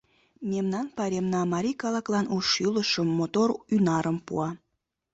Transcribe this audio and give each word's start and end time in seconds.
Мемнан 0.51 0.87
пайремна 0.97 1.41
марий 1.53 1.77
калыклан 1.81 2.25
у 2.35 2.37
шӱлышым, 2.49 3.07
мотор 3.19 3.49
ӱнарым 3.75 4.17
пуа. 4.25 4.49